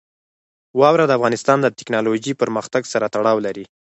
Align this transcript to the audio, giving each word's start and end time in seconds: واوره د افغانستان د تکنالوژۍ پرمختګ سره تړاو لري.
واوره 0.79 1.05
د 1.07 1.11
افغانستان 1.17 1.57
د 1.61 1.67
تکنالوژۍ 1.79 2.33
پرمختګ 2.41 2.83
سره 2.93 3.05
تړاو 3.15 3.37
لري. 3.45 3.65